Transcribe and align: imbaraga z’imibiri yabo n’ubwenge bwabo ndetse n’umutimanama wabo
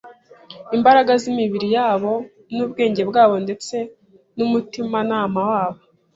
imbaraga 0.75 1.11
z’imibiri 1.21 1.67
yabo 1.77 2.11
n’ubwenge 2.55 3.01
bwabo 3.09 3.35
ndetse 3.45 3.75
n’umutimanama 4.37 5.39
wabo 5.51 5.81